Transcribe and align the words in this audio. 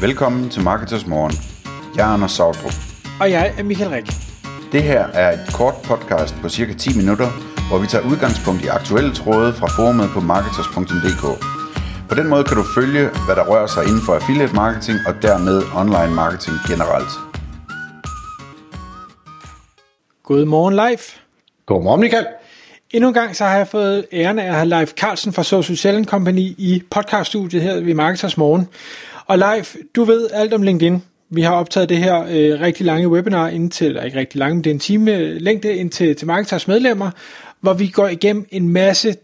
Velkommen 0.00 0.50
til 0.50 0.62
Marketers 0.62 1.06
Morgen. 1.06 1.32
Jeg 1.96 2.08
er 2.08 2.12
Anders 2.14 2.32
Sautrup. 2.32 2.72
Og 3.20 3.30
jeg 3.30 3.54
er 3.58 3.62
Michael 3.62 3.90
Rik. 3.90 4.06
Det 4.72 4.82
her 4.82 5.06
er 5.06 5.32
et 5.32 5.54
kort 5.54 5.74
podcast 5.84 6.34
på 6.42 6.48
cirka 6.48 6.72
10 6.72 6.96
minutter, 6.96 7.28
hvor 7.68 7.78
vi 7.78 7.86
tager 7.86 8.04
udgangspunkt 8.10 8.64
i 8.64 8.66
aktuelle 8.66 9.14
tråde 9.14 9.52
fra 9.52 9.66
forumet 9.66 10.08
på 10.14 10.20
marketers.dk. 10.20 11.24
På 12.08 12.14
den 12.14 12.28
måde 12.28 12.44
kan 12.44 12.56
du 12.56 12.64
følge, 12.74 13.02
hvad 13.26 13.36
der 13.36 13.44
rører 13.50 13.66
sig 13.66 13.82
inden 13.84 14.02
for 14.06 14.14
affiliate 14.14 14.54
marketing 14.54 14.98
og 15.08 15.14
dermed 15.22 15.62
online 15.74 16.14
marketing 16.14 16.56
generelt. 16.70 17.12
Godmorgen 20.22 20.74
live. 20.74 21.04
Godmorgen, 21.66 22.00
Michael. 22.00 22.26
Endnu 22.90 23.08
en 23.08 23.14
gang 23.14 23.36
så 23.36 23.44
har 23.44 23.56
jeg 23.56 23.68
fået 23.68 24.06
æren 24.12 24.38
af 24.38 24.46
at 24.46 24.54
have 24.54 24.68
Leif 24.68 24.90
Carlsen 24.92 25.32
fra 25.32 25.42
Social 25.42 25.78
Selling 25.78 26.06
Company 26.06 26.46
i 26.58 26.82
podcaststudiet 26.90 27.62
her 27.62 27.80
ved 27.80 27.94
Marketers 27.94 28.36
Morgen. 28.36 28.68
Og 29.28 29.38
Leif, 29.38 29.76
du 29.96 30.04
ved 30.04 30.28
alt 30.32 30.54
om 30.54 30.62
LinkedIn. 30.62 31.02
Vi 31.30 31.42
har 31.42 31.54
optaget 31.54 31.88
det 31.88 31.96
her 31.96 32.20
øh, 32.20 32.60
rigtig 32.60 32.86
lange 32.86 33.08
webinar 33.08 33.48
indtil, 33.48 33.86
eller 33.86 34.02
ikke 34.02 34.18
rigtig 34.18 34.38
lange, 34.38 34.54
men 34.54 34.64
det 34.64 34.70
er 34.70 34.74
en 34.74 34.80
time 34.80 35.16
øh, 35.16 35.36
længde 35.40 35.74
ind 35.74 35.90
til, 35.90 36.16
til 36.16 36.26
Marketers 36.26 36.68
medlemmer, 36.68 37.10
hvor 37.60 37.72
vi 37.72 37.88
går 37.88 38.08
igennem 38.08 38.46
en 38.50 38.68
masse 38.68 39.16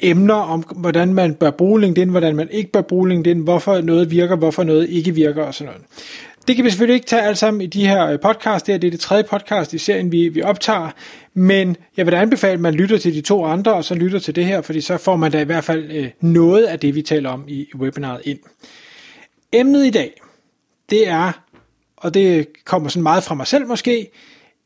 emner 0.00 0.34
om, 0.34 0.64
hvordan 0.76 1.14
man 1.14 1.34
bør 1.34 1.50
bruge 1.50 1.80
LinkedIn, 1.80 2.08
hvordan 2.08 2.36
man 2.36 2.48
ikke 2.50 2.72
bør 2.72 2.80
bruge 2.80 3.08
LinkedIn, 3.08 3.40
hvorfor 3.40 3.80
noget 3.80 4.10
virker, 4.10 4.36
hvorfor 4.36 4.64
noget 4.64 4.88
ikke 4.88 5.14
virker 5.14 5.42
og 5.42 5.54
sådan 5.54 5.72
noget. 5.72 5.82
Det 6.48 6.56
kan 6.56 6.64
vi 6.64 6.70
selvfølgelig 6.70 6.94
ikke 6.94 7.06
tage 7.06 7.22
alt 7.22 7.38
sammen 7.38 7.60
i 7.60 7.66
de 7.66 7.86
her 7.86 8.06
øh, 8.06 8.20
podcast. 8.20 8.66
Det, 8.66 8.74
her, 8.74 8.78
det 8.78 8.86
er 8.86 8.90
det 8.90 9.00
tredje 9.00 9.24
podcast 9.24 9.74
i 9.74 9.78
serien, 9.78 10.12
vi, 10.12 10.28
vi 10.28 10.42
optager. 10.42 10.90
Men 11.34 11.76
jeg 11.96 12.06
vil 12.06 12.12
da 12.12 12.18
anbefale, 12.18 12.52
at 12.52 12.60
man 12.60 12.74
lytter 12.74 12.98
til 12.98 13.14
de 13.14 13.20
to 13.20 13.44
andre, 13.44 13.74
og 13.74 13.84
så 13.84 13.94
lytter 13.94 14.18
til 14.18 14.36
det 14.36 14.44
her, 14.44 14.60
fordi 14.60 14.80
så 14.80 14.96
får 14.96 15.16
man 15.16 15.32
da 15.32 15.40
i 15.40 15.44
hvert 15.44 15.64
fald 15.64 15.90
øh, 15.90 16.10
noget 16.20 16.64
af 16.64 16.78
det, 16.78 16.94
vi 16.94 17.02
taler 17.02 17.30
om 17.30 17.44
i 17.48 17.66
webinaret 17.74 18.20
ind. 18.24 18.38
Emnet 19.52 19.86
i 19.86 19.90
dag, 19.90 20.20
det 20.90 21.08
er, 21.08 21.32
og 21.96 22.14
det 22.14 22.46
kommer 22.64 22.88
sådan 22.88 23.02
meget 23.02 23.24
fra 23.24 23.34
mig 23.34 23.46
selv 23.46 23.66
måske, 23.66 24.10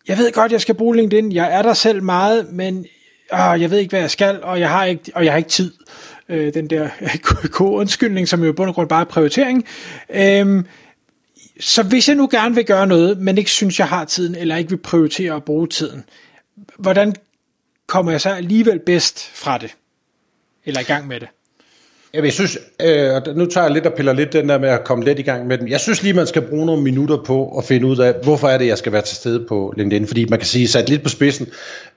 jeg 0.09 0.19
ved 0.19 0.33
godt, 0.33 0.53
jeg 0.53 0.61
skal 0.61 0.75
bruge 0.75 0.97
LinkedIn, 0.97 1.33
jeg 1.33 1.53
er 1.53 1.63
der 1.63 1.75
selv 1.75 2.03
meget, 2.03 2.53
men 2.53 2.87
øh, 3.33 3.61
jeg 3.61 3.71
ved 3.71 3.79
ikke, 3.79 3.91
hvad 3.91 4.01
jeg 4.01 4.11
skal, 4.11 4.43
og 4.43 4.61
jeg 4.61 4.71
har 4.71 4.85
ikke, 4.85 5.13
og 5.15 5.25
jeg 5.25 5.33
har 5.33 5.39
ikke 5.39 5.51
tid. 5.51 5.73
Øh, 6.29 6.55
den 6.55 6.71
der 6.71 6.89
undskyldning, 7.61 8.29
som 8.29 8.43
jo 8.45 8.51
i 8.51 8.53
bund 8.53 8.69
og 8.69 8.75
grund 8.75 8.89
bare 8.89 9.01
er 9.01 9.05
prioritering. 9.05 9.65
Øh, 10.11 10.65
så 11.61 11.83
hvis 11.83 12.09
jeg 12.09 12.17
nu 12.17 12.29
gerne 12.31 12.55
vil 12.55 12.65
gøre 12.65 12.87
noget, 12.87 13.19
men 13.19 13.39
ikke 13.39 13.51
synes, 13.51 13.79
jeg 13.79 13.89
har 13.89 14.05
tiden, 14.05 14.35
eller 14.35 14.57
ikke 14.57 14.71
vil 14.71 14.77
prioritere 14.77 15.35
at 15.35 15.45
bruge 15.45 15.67
tiden, 15.67 16.05
hvordan 16.79 17.15
kommer 17.87 18.13
jeg 18.13 18.21
så 18.21 18.31
alligevel 18.31 18.79
bedst 18.79 19.31
fra 19.35 19.59
det? 19.59 19.77
Eller 20.65 20.81
i 20.81 20.85
gang 20.85 21.07
med 21.07 21.21
det? 21.21 21.29
Jeg 22.15 22.33
synes, 22.33 22.59
øh, 22.81 23.37
nu 23.37 23.47
tager 23.47 23.65
jeg 23.65 23.75
lidt 23.75 23.87
og 23.87 23.93
piller 23.93 24.13
lidt 24.13 24.33
den 24.33 24.49
der 24.49 24.59
med 24.59 24.69
at 24.69 24.85
komme 24.85 25.05
lidt 25.05 25.19
i 25.19 25.23
gang 25.23 25.47
med 25.47 25.59
dem. 25.59 25.69
Jeg 25.69 25.81
synes 25.81 26.03
lige, 26.03 26.13
man 26.13 26.27
skal 26.27 26.43
bruge 26.43 26.67
nogle 26.67 26.83
minutter 26.83 27.23
på 27.27 27.59
at 27.59 27.65
finde 27.65 27.87
ud 27.87 27.99
af, 27.99 28.15
hvorfor 28.23 28.49
er 28.49 28.59
det, 28.59 28.67
jeg 28.67 28.79
skal 28.79 28.93
være 28.93 29.03
til 29.03 29.17
stede 29.17 29.45
på 29.49 29.75
LinkedIn. 29.77 30.07
Fordi 30.07 30.25
man 30.25 30.39
kan 30.39 30.47
sige, 30.47 30.69
sat 30.69 30.89
lidt 30.89 31.03
på 31.03 31.09
spidsen, 31.09 31.49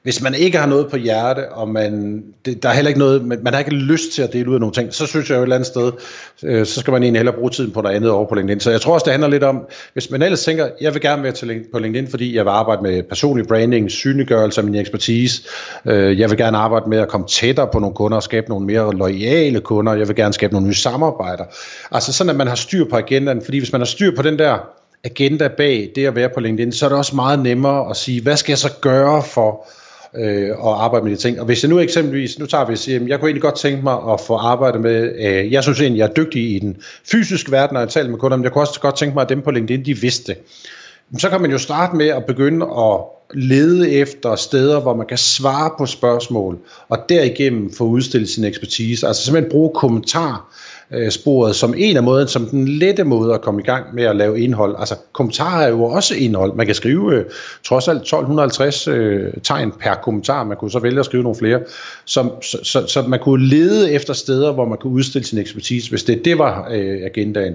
hvis 0.03 0.21
man 0.21 0.33
ikke 0.33 0.57
har 0.57 0.67
noget 0.67 0.87
på 0.91 0.97
hjerte, 0.97 1.51
og 1.51 1.69
man, 1.69 2.23
det, 2.45 2.63
der 2.63 2.69
er 2.69 2.73
heller 2.73 2.89
ikke 2.89 2.99
noget, 2.99 3.25
man, 3.25 3.39
man 3.43 3.53
har 3.53 3.59
ikke 3.59 3.71
lyst 3.71 4.11
til 4.11 4.21
at 4.21 4.33
dele 4.33 4.49
ud 4.49 4.53
af 4.53 4.59
nogle 4.59 4.73
ting, 4.73 4.93
så 4.93 5.05
synes 5.05 5.29
jeg 5.29 5.35
jo 5.35 5.41
et 5.41 5.43
eller 5.43 5.55
andet 5.55 5.67
sted, 5.67 5.91
øh, 6.43 6.65
så 6.65 6.79
skal 6.79 6.91
man 6.91 7.03
egentlig 7.03 7.19
hellere 7.19 7.35
bruge 7.35 7.49
tiden 7.49 7.71
på 7.71 7.81
noget 7.81 7.95
andet 7.95 8.11
over 8.11 8.29
på 8.29 8.35
LinkedIn. 8.35 8.59
Så 8.59 8.71
jeg 8.71 8.81
tror 8.81 8.93
også, 8.93 9.03
det 9.03 9.13
handler 9.13 9.29
lidt 9.29 9.43
om, 9.43 9.67
hvis 9.93 10.09
man 10.09 10.21
ellers 10.21 10.43
tænker, 10.43 10.69
jeg 10.81 10.93
vil 10.93 11.01
gerne 11.01 11.23
være 11.23 11.31
til, 11.31 11.63
på 11.73 11.79
LinkedIn, 11.79 12.07
fordi 12.07 12.35
jeg 12.35 12.45
vil 12.45 12.49
arbejde 12.49 12.81
med 12.81 13.03
personlig 13.03 13.47
branding, 13.47 13.91
synliggørelse 13.91 14.61
af 14.61 14.65
min 14.65 14.75
ekspertise, 14.75 15.43
øh, 15.85 16.19
jeg 16.19 16.29
vil 16.29 16.37
gerne 16.37 16.57
arbejde 16.57 16.89
med 16.89 16.97
at 16.97 17.07
komme 17.07 17.27
tættere 17.27 17.67
på 17.73 17.79
nogle 17.79 17.95
kunder 17.95 18.15
og 18.15 18.23
skabe 18.23 18.49
nogle 18.49 18.65
mere 18.65 18.93
loyale 18.93 19.59
kunder, 19.59 19.93
jeg 19.93 20.07
vil 20.07 20.15
gerne 20.15 20.33
skabe 20.33 20.53
nogle 20.53 20.67
nye 20.67 20.75
samarbejder. 20.75 21.43
Altså 21.91 22.13
sådan, 22.13 22.29
at 22.29 22.35
man 22.35 22.47
har 22.47 22.55
styr 22.55 22.85
på 22.89 22.95
agendaen, 22.95 23.41
fordi 23.41 23.57
hvis 23.57 23.71
man 23.71 23.81
har 23.81 23.85
styr 23.85 24.15
på 24.15 24.21
den 24.21 24.39
der 24.39 24.57
agenda 25.03 25.47
bag 25.47 25.91
det 25.95 26.05
at 26.05 26.15
være 26.15 26.29
på 26.33 26.39
LinkedIn, 26.39 26.71
så 26.71 26.85
er 26.85 26.89
det 26.89 26.97
også 26.97 27.15
meget 27.15 27.39
nemmere 27.39 27.89
at 27.89 27.97
sige, 27.97 28.21
hvad 28.21 28.37
skal 28.37 28.51
jeg 28.51 28.57
så 28.57 28.71
gøre 28.81 29.23
for 29.23 29.67
øh, 30.15 30.49
og 30.59 30.83
arbejde 30.83 31.05
med 31.05 31.11
de 31.11 31.17
ting. 31.17 31.39
Og 31.39 31.45
hvis 31.45 31.63
jeg 31.63 31.69
nu 31.69 31.79
eksempelvis, 31.79 32.39
nu 32.39 32.45
tager 32.45 32.65
vi 32.65 32.73
og 32.73 32.77
siger, 32.77 33.07
jeg 33.07 33.19
kunne 33.19 33.29
egentlig 33.29 33.41
godt 33.41 33.55
tænke 33.55 33.83
mig 33.83 33.97
at 34.13 34.21
få 34.21 34.35
arbejde 34.35 34.79
med, 34.79 35.13
øh, 35.19 35.51
jeg 35.51 35.63
synes 35.63 35.81
egentlig, 35.81 35.99
jeg 35.99 36.09
er 36.09 36.13
dygtig 36.13 36.55
i 36.55 36.59
den 36.59 36.77
fysiske 37.11 37.51
verden, 37.51 37.73
når 37.73 37.81
jeg 37.81 37.89
taler 37.89 38.09
med 38.09 38.19
kunder, 38.19 38.37
men 38.37 38.43
jeg 38.43 38.51
kunne 38.51 38.61
også 38.61 38.79
godt 38.79 38.97
tænke 38.97 39.13
mig, 39.13 39.21
at 39.21 39.29
dem 39.29 39.41
på 39.41 39.51
LinkedIn, 39.51 39.85
de 39.85 39.97
vidste 39.97 40.33
det. 40.33 40.41
Så 41.17 41.29
kan 41.29 41.41
man 41.41 41.51
jo 41.51 41.57
starte 41.57 41.95
med 41.95 42.07
at 42.07 42.25
begynde 42.25 42.65
at 42.65 42.99
lede 43.33 43.91
efter 43.91 44.35
steder, 44.35 44.79
hvor 44.79 44.95
man 44.95 45.07
kan 45.07 45.17
svare 45.17 45.71
på 45.77 45.85
spørgsmål, 45.85 46.57
og 46.89 46.97
derigennem 47.09 47.71
få 47.73 47.83
udstillet 47.83 48.29
sin 48.29 48.43
ekspertise. 48.43 49.07
Altså 49.07 49.23
simpelthen 49.23 49.51
bruge 49.51 49.71
kommentar 49.75 50.53
sporet 51.09 51.55
som 51.55 51.73
en 51.77 51.97
af 51.97 52.03
måden, 52.03 52.27
som 52.27 52.45
den 52.45 52.67
lette 52.67 53.03
måde 53.03 53.33
at 53.33 53.41
komme 53.41 53.61
i 53.61 53.63
gang 53.63 53.95
med 53.95 54.03
at 54.03 54.15
lave 54.15 54.39
indhold. 54.39 54.75
Altså 54.79 54.95
kommentarer 55.13 55.63
er 55.65 55.69
jo 55.69 55.83
også 55.83 56.15
indhold. 56.15 56.55
Man 56.55 56.65
kan 56.65 56.75
skrive 56.75 57.15
øh, 57.15 57.25
trods 57.63 57.87
alt 57.87 57.97
1250 57.97 58.87
øh, 58.87 59.33
tegn 59.43 59.71
per 59.71 59.93
kommentar. 60.03 60.43
Man 60.43 60.57
kunne 60.57 60.71
så 60.71 60.79
vælge 60.79 60.99
at 60.99 61.05
skrive 61.05 61.23
nogle 61.23 61.37
flere. 61.37 61.59
Som, 62.05 62.31
så, 62.41 62.59
så, 62.63 62.87
så 62.87 63.01
man 63.01 63.19
kunne 63.19 63.47
lede 63.47 63.91
efter 63.91 64.13
steder, 64.13 64.51
hvor 64.51 64.65
man 64.65 64.77
kunne 64.77 64.93
udstille 64.93 65.27
sin 65.27 65.39
ekspertise, 65.39 65.89
hvis 65.89 66.03
det, 66.03 66.25
det 66.25 66.37
var 66.37 66.67
øh, 66.71 66.99
agendaen. 67.05 67.53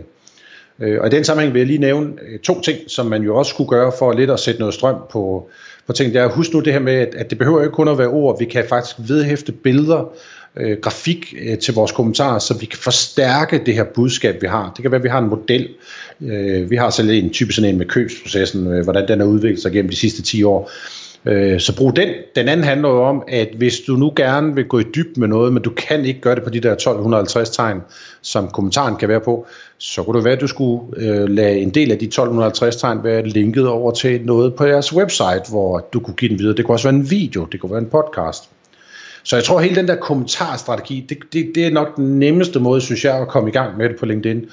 Øh, 0.80 1.00
og 1.00 1.06
i 1.06 1.10
den 1.10 1.24
sammenhæng 1.24 1.54
vil 1.54 1.60
jeg 1.60 1.66
lige 1.66 1.78
nævne 1.78 2.12
øh, 2.28 2.38
to 2.38 2.60
ting, 2.60 2.78
som 2.86 3.06
man 3.06 3.22
jo 3.22 3.36
også 3.36 3.54
kunne 3.54 3.68
gøre 3.68 3.92
for 3.98 4.12
lidt 4.12 4.30
at 4.30 4.40
sætte 4.40 4.60
noget 4.60 4.74
strøm 4.74 4.96
på, 5.10 5.48
på 5.86 5.92
ting. 5.92 6.14
Det 6.14 6.20
er, 6.20 6.28
husk 6.28 6.52
nu 6.52 6.60
det 6.60 6.72
her 6.72 6.80
med, 6.80 6.94
at, 6.94 7.14
at 7.14 7.30
det 7.30 7.38
behøver 7.38 7.60
ikke 7.62 7.72
kun 7.72 7.88
at 7.88 7.98
være 7.98 8.08
ord. 8.08 8.38
Vi 8.38 8.44
kan 8.44 8.64
faktisk 8.68 8.96
vedhæfte 8.98 9.52
billeder, 9.52 10.12
øh, 10.56 10.78
grafik 10.82 11.34
øh, 11.42 11.58
til 11.58 11.74
vores 11.74 11.92
kommentarer, 11.92 12.38
så 12.38 12.58
vi 12.58 12.66
kan 12.66 12.78
forstærke 12.78 13.62
det 13.66 13.74
her 13.74 13.84
budskab, 13.84 14.42
vi 14.42 14.46
har. 14.46 14.72
Det 14.76 14.82
kan 14.82 14.90
være, 14.90 14.98
at 14.98 15.04
vi 15.04 15.08
har 15.08 15.18
en 15.18 15.28
model. 15.28 15.68
Øh, 16.20 16.70
vi 16.70 16.76
har 16.76 16.90
selv 16.90 17.10
en 17.10 17.30
type 17.30 17.52
sådan 17.52 17.70
en 17.70 17.78
med 17.78 17.86
købsprocessen, 17.86 18.66
øh, 18.66 18.84
hvordan 18.84 19.08
den 19.08 19.20
har 19.20 19.26
udviklet 19.26 19.62
sig 19.62 19.72
gennem 19.72 19.90
de 19.90 19.96
sidste 19.96 20.22
10 20.22 20.42
år. 20.42 20.70
Øh, 21.26 21.60
så 21.60 21.76
brug 21.76 21.96
den. 21.96 22.08
Den 22.36 22.48
anden 22.48 22.64
handler 22.64 22.88
jo 22.88 23.04
om, 23.04 23.22
at 23.28 23.48
hvis 23.56 23.80
du 23.80 23.92
nu 23.92 24.12
gerne 24.16 24.54
vil 24.54 24.64
gå 24.64 24.78
i 24.78 24.82
dyb 24.82 25.16
med 25.16 25.28
noget, 25.28 25.52
men 25.52 25.62
du 25.62 25.70
kan 25.70 26.04
ikke 26.04 26.20
gøre 26.20 26.34
det 26.34 26.42
på 26.42 26.50
de 26.50 26.60
der 26.60 26.72
1250 26.72 27.50
tegn, 27.50 27.80
som 28.22 28.48
kommentaren 28.48 28.96
kan 28.96 29.08
være 29.08 29.20
på, 29.20 29.46
så 29.78 30.02
kunne 30.02 30.16
det 30.16 30.24
være, 30.24 30.34
at 30.34 30.40
du 30.40 30.46
skulle 30.46 30.82
øh, 30.96 31.28
lade 31.28 31.58
en 31.58 31.70
del 31.70 31.92
af 31.92 31.98
de 31.98 32.04
1250 32.04 32.76
tegn 32.76 33.04
være 33.04 33.26
linket 33.26 33.68
over 33.68 33.92
til 33.92 34.20
noget 34.24 34.54
på 34.54 34.64
jeres 34.64 34.92
website, 34.94 35.42
hvor 35.50 35.88
du 35.92 36.00
kunne 36.00 36.14
give 36.14 36.28
den 36.28 36.38
videre. 36.38 36.56
Det 36.56 36.64
kunne 36.64 36.74
også 36.74 36.88
være 36.88 36.98
en 36.98 37.10
video, 37.10 37.44
det 37.44 37.60
kunne 37.60 37.70
være 37.70 37.80
en 37.80 37.90
podcast. 37.90 38.50
Så 39.22 39.36
jeg 39.36 39.44
tror, 39.44 39.58
at 39.58 39.64
hele 39.64 39.76
den 39.76 39.88
der 39.88 39.96
kommentarstrategi, 39.96 41.06
det, 41.08 41.18
det, 41.32 41.52
det 41.54 41.66
er 41.66 41.70
nok 41.70 41.96
den 41.96 42.18
nemmeste 42.18 42.60
måde, 42.60 42.80
synes 42.80 43.04
jeg, 43.04 43.20
at 43.20 43.28
komme 43.28 43.48
i 43.48 43.52
gang 43.52 43.76
med 43.76 43.88
det 43.88 43.96
på 43.96 44.06
LinkedIn. 44.06 44.44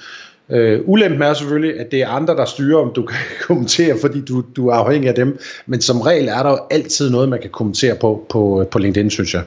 Øh, 0.49 0.81
ulempen 0.85 1.21
er 1.21 1.33
selvfølgelig, 1.33 1.79
at 1.79 1.91
det 1.91 2.01
er 2.01 2.07
andre, 2.07 2.35
der 2.35 2.45
styrer, 2.45 2.81
om 2.81 2.91
du 2.95 3.01
kan 3.01 3.17
kommentere, 3.47 3.97
fordi 4.01 4.21
du, 4.21 4.43
du 4.55 4.67
er 4.67 4.73
afhængig 4.73 5.09
af 5.09 5.15
dem. 5.15 5.39
Men 5.65 5.81
som 5.81 6.01
regel 6.01 6.27
er 6.27 6.43
der 6.43 6.49
jo 6.49 6.59
altid 6.71 7.09
noget, 7.09 7.29
man 7.29 7.41
kan 7.41 7.49
kommentere 7.49 7.95
på 7.95 8.25
på, 8.29 8.65
på 8.71 8.79
LinkedIn, 8.79 9.09
synes 9.09 9.33
jeg. 9.33 9.43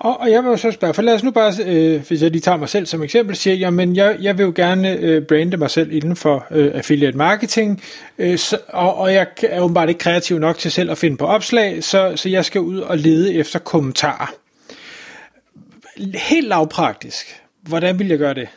Og, 0.00 0.20
og 0.20 0.30
jeg 0.30 0.44
vil 0.44 0.50
jo 0.50 0.56
så 0.56 0.70
spørge, 0.70 0.94
for 0.94 1.02
lad 1.02 1.14
os 1.14 1.22
nu 1.24 1.30
bare, 1.30 1.52
øh, 1.66 2.02
hvis 2.08 2.22
jeg 2.22 2.30
lige 2.30 2.40
tager 2.40 2.56
mig 2.56 2.68
selv 2.68 2.86
som 2.86 3.02
eksempel, 3.02 3.36
siger 3.36 3.56
jeg, 3.56 3.72
men 3.72 3.96
jeg, 3.96 4.16
jeg 4.20 4.38
vil 4.38 4.44
jo 4.44 4.52
gerne 4.56 4.96
øh, 4.96 5.22
brande 5.22 5.56
mig 5.56 5.70
selv 5.70 5.92
inden 5.92 6.16
for 6.16 6.46
øh, 6.50 6.70
affiliate 6.74 7.16
marketing, 7.16 7.82
øh, 8.18 8.38
så, 8.38 8.58
og, 8.68 8.96
og 8.96 9.14
jeg 9.14 9.26
er 9.42 9.60
åbenbart 9.60 9.88
ikke 9.88 9.98
kreativ 9.98 10.38
nok 10.38 10.58
til 10.58 10.70
selv 10.70 10.90
at 10.90 10.98
finde 10.98 11.16
på 11.16 11.26
opslag, 11.26 11.84
så, 11.84 12.12
så 12.16 12.28
jeg 12.28 12.44
skal 12.44 12.60
ud 12.60 12.78
og 12.78 12.98
lede 12.98 13.34
efter 13.34 13.58
kommentarer. 13.58 14.34
Helt 16.14 16.48
lavpraktisk, 16.48 17.42
hvordan 17.62 17.98
vil 17.98 18.08
jeg 18.08 18.18
gøre 18.18 18.34
det? 18.34 18.48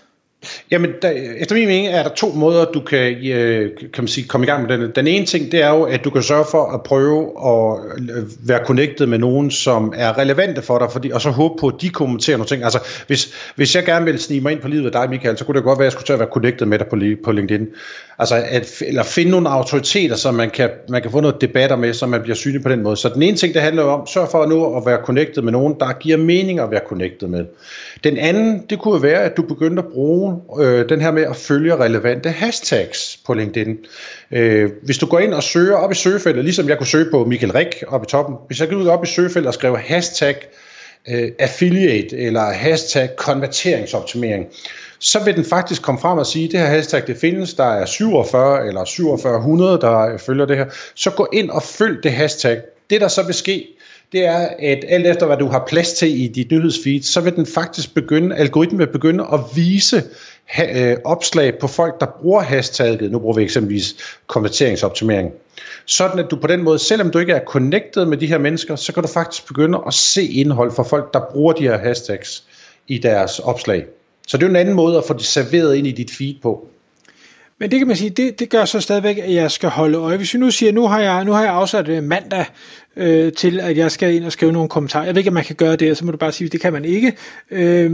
Jamen, 0.72 0.92
der, 1.02 1.09
efter 1.38 1.56
min 1.56 1.68
mening 1.68 1.88
er 1.88 2.04
der 2.04 2.09
to 2.09 2.31
måder, 2.36 2.66
du 2.66 2.80
kan, 2.80 3.28
øh, 3.28 3.72
kan 3.78 4.04
man 4.04 4.08
sige, 4.08 4.28
komme 4.28 4.46
i 4.46 4.50
gang 4.50 4.68
med 4.68 4.78
den. 4.78 4.92
Den 4.96 5.08
ene 5.08 5.26
ting, 5.26 5.52
det 5.52 5.62
er 5.62 5.70
jo, 5.70 5.84
at 5.84 6.04
du 6.04 6.09
kan 6.09 6.24
sørge 6.24 6.46
for 6.52 6.74
at 6.74 6.84
prøve 6.84 7.22
at 7.46 7.80
øh, 8.18 8.50
være 8.50 8.66
connected 8.66 9.06
med 9.06 9.18
nogen, 9.18 9.52
som 9.52 9.94
er 9.96 10.18
relevante 10.18 10.62
for 10.62 10.80
dig, 10.80 10.92
fordi, 10.92 11.12
og 11.12 11.22
så 11.22 11.30
håbe 11.30 11.56
på, 11.59 11.68
at 11.68 11.74
de 11.81 11.90
kommenterer 11.90 12.38
nogle 12.38 12.48
ting. 12.48 12.64
Altså, 12.64 12.80
hvis, 13.08 13.34
hvis 13.56 13.76
jeg 13.76 13.86
gerne 13.86 14.06
vil 14.06 14.20
snige 14.20 14.42
mig 14.42 14.52
ind 14.52 14.62
på 14.62 14.68
livet 14.68 14.86
af 14.86 14.92
dig, 14.92 15.09
Michael, 15.09 15.38
så 15.38 15.46
kunne 15.46 15.56
det 15.56 15.64
godt 15.64 15.80
være, 15.80 15.86
at 15.86 15.92
jeg 15.92 15.92
skulle 15.92 16.06
til 16.06 16.14
at 16.14 16.20
være 16.20 16.30
connected 16.31 16.66
med 16.66 16.80
dig 16.80 16.88
på, 16.88 16.98
på 17.24 17.31
LinkedIn. 17.31 17.68
Altså, 18.19 18.36
at, 18.50 18.81
eller 18.88 19.04
finde 19.04 19.31
nogle 19.31 19.50
autoriteter, 19.50 20.16
som 20.16 20.36
man 20.36 20.50
kan, 20.50 20.69
man 20.89 21.01
kan 21.01 21.12
få 21.12 21.19
noget 21.19 21.42
debatter 21.42 21.75
med, 21.75 21.94
så 21.94 22.06
man 22.06 22.22
bliver 22.22 22.36
synlig 22.36 22.63
på 22.63 22.69
den 22.69 22.84
måde. 22.84 22.98
Så 22.98 23.10
den 23.10 23.22
ene 23.22 23.38
ting, 23.38 23.54
det 23.54 23.62
handler 23.62 23.84
om, 23.84 24.07
sørg 24.07 24.28
for 24.31 24.46
nu 24.46 24.78
at 24.78 24.86
være 24.86 25.00
connected 25.06 25.42
med 25.42 25.51
nogen, 25.51 25.75
der 25.80 25.94
giver 26.00 26.18
mening 26.18 26.60
at 26.60 26.72
være 26.72 26.81
connected 26.88 27.28
med. 27.28 27.46
Den 28.04 28.18
anden, 28.18 28.63
det 28.69 28.80
kunne 28.80 29.04
være, 29.04 29.22
at 29.22 29.38
du 29.38 29.42
begyndte 29.42 29.84
at 29.84 29.94
bruge 29.94 30.32
øh, 30.59 30.89
den 30.89 31.01
her 31.01 31.12
med 31.12 31.24
at 31.24 31.35
følge 31.35 31.75
relevante 31.75 32.30
hashtags 32.30 33.19
på 33.25 33.33
LinkedIn. 33.33 33.77
Øh, 34.31 34.71
hvis 34.83 34.97
du 34.97 35.06
går 35.06 35.19
ind 35.19 35.33
og 35.33 35.44
søger 35.44 35.75
op 35.75 35.91
i 35.91 35.95
søgefeltet, 35.95 36.44
ligesom 36.44 36.69
jeg 36.69 36.77
kunne 36.77 36.88
søge 36.88 37.12
på 37.12 37.25
Michael 37.25 37.51
Rik 37.51 37.83
op 37.88 38.03
i 38.03 38.06
toppen, 38.06 38.35
hvis 38.47 38.59
jeg 38.59 38.69
går 38.69 38.75
ud 38.75 38.88
op 38.88 39.03
i 39.03 39.07
søgefeltet 39.07 39.47
og 39.47 39.53
skriver 39.53 39.77
hashtag 39.77 40.35
øh, 41.09 41.31
affiliate 41.39 42.18
eller 42.18 42.41
hashtag 42.41 43.09
konverteringsoptimering, 43.18 44.45
så 45.00 45.24
vil 45.24 45.35
den 45.35 45.45
faktisk 45.45 45.81
komme 45.81 46.01
frem 46.01 46.18
og 46.18 46.25
sige, 46.25 46.45
at 46.45 46.51
det 46.51 46.59
her 46.59 46.68
hashtag 46.68 47.07
det 47.07 47.18
findes, 47.18 47.53
der 47.53 47.63
er 47.63 47.86
47 47.86 48.68
eller 48.68 48.86
4700, 48.86 49.77
der 49.81 50.18
følger 50.18 50.45
det 50.45 50.57
her. 50.57 50.65
Så 50.95 51.12
gå 51.12 51.27
ind 51.33 51.50
og 51.50 51.63
følg 51.63 52.03
det 52.03 52.12
hashtag. 52.12 52.62
Det 52.89 53.01
der 53.01 53.07
så 53.07 53.24
vil 53.24 53.36
ske, 53.36 53.68
det 54.13 54.25
er, 54.25 54.48
at 54.60 54.86
alt 54.88 55.07
efter 55.07 55.25
hvad 55.25 55.38
du 55.38 55.48
har 55.48 55.65
plads 55.68 55.94
til 55.94 56.21
i 56.21 56.27
dit 56.27 56.51
nyhedsfeed, 56.51 57.01
så 57.01 57.21
vil 57.21 57.36
den 57.36 57.45
faktisk 57.45 57.94
begynde, 57.94 58.36
algoritmen 58.36 58.80
vil 58.80 58.88
begynde 58.88 59.24
at 59.33 59.39
vise 59.56 60.04
ha, 60.45 60.92
øh, 60.92 60.98
opslag 61.04 61.60
på 61.60 61.68
folk, 61.68 62.00
der 62.00 62.06
bruger 62.21 62.42
hashtagget, 62.42 63.12
nu 63.12 63.19
bruger 63.19 63.36
vi 63.36 63.44
eksempelvis 63.44 63.95
konverteringsoptimering. 64.27 65.31
Sådan 65.86 66.19
at 66.19 66.31
du 66.31 66.36
på 66.36 66.48
den 66.48 66.63
måde, 66.63 66.80
selvom 66.80 67.12
du 67.12 67.19
ikke 67.19 67.33
er 67.33 67.45
connected 67.45 68.06
med 68.06 68.18
de 68.18 68.27
her 68.27 68.38
mennesker, 68.38 68.75
så 68.75 68.94
kan 68.94 69.04
du 69.04 69.10
faktisk 69.10 69.48
begynde 69.48 69.80
at 69.88 69.94
se 69.94 70.25
indhold 70.25 70.71
fra 70.71 70.83
folk, 70.83 71.13
der 71.13 71.21
bruger 71.31 71.54
de 71.54 71.63
her 71.63 71.77
hashtags 71.77 72.44
i 72.88 72.98
deres 72.98 73.39
opslag. 73.39 73.86
Så 74.27 74.38
det 74.38 74.44
er 74.44 74.48
jo 74.48 74.51
en 74.51 74.56
anden 74.56 74.75
måde 74.75 74.98
at 74.98 75.04
få 75.07 75.13
det 75.13 75.25
serveret 75.25 75.75
ind 75.75 75.88
i 75.88 75.92
dit 75.92 76.12
feed 76.12 76.36
på. 76.42 76.68
Men 77.63 77.71
det 77.71 77.80
kan 77.80 77.88
man 77.88 77.98
sige, 77.98 78.10
det, 78.10 78.39
det 78.39 78.50
gør 78.50 78.65
så 78.65 78.80
stadigvæk, 78.80 79.18
at 79.18 79.33
jeg 79.33 79.51
skal 79.51 79.69
holde 79.69 79.98
øje. 79.98 80.18
Hvis 80.18 80.33
vi 80.33 80.39
nu 80.39 80.51
siger, 80.51 80.71
nu 80.71 80.88
har 80.88 81.00
jeg, 81.00 81.25
nu 81.25 81.31
har 81.31 81.44
jeg 81.44 81.54
afsat 81.54 81.89
øh, 81.89 82.04
mandag 82.04 82.45
øh, 82.95 83.33
til, 83.33 83.60
at 83.60 83.77
jeg 83.77 83.92
skal 83.92 84.15
ind 84.15 84.25
og 84.25 84.31
skrive 84.31 84.51
nogle 84.51 84.69
kommentarer. 84.69 85.06
Jeg 85.06 85.15
ved 85.15 85.19
ikke, 85.19 85.30
om 85.30 85.33
man 85.33 85.44
kan 85.44 85.56
gøre 85.56 85.75
det, 85.75 85.98
så 85.98 86.06
må 86.06 86.12
du 86.12 86.18
bare 86.18 86.31
sige, 86.31 86.50
det 86.50 86.62
kan 86.62 86.74
man 86.74 86.86
ikke. 86.86 87.13
Øh, 87.51 87.92